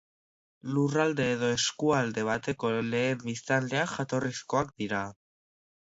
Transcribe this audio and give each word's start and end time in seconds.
Lurralde 0.75 1.27
edo 1.33 1.49
eskualde 1.57 2.25
bateko 2.29 2.73
lehen 2.89 3.23
biztanleak, 3.27 3.97
jatorrizkoak 3.99 4.73
dira. 4.85 5.07